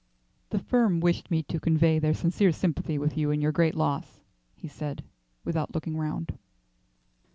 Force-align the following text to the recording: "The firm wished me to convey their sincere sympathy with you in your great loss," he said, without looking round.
"The 0.49 0.57
firm 0.57 0.99
wished 0.99 1.29
me 1.29 1.43
to 1.43 1.59
convey 1.59 1.99
their 1.99 2.15
sincere 2.15 2.51
sympathy 2.51 2.97
with 2.97 3.15
you 3.15 3.29
in 3.29 3.39
your 3.39 3.51
great 3.51 3.75
loss," 3.75 4.19
he 4.55 4.67
said, 4.67 5.03
without 5.45 5.75
looking 5.75 5.95
round. 5.95 6.39